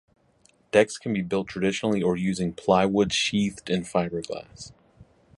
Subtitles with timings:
[0.71, 4.71] Decks can be built traditionally or using plywood sheathed in fibreglass.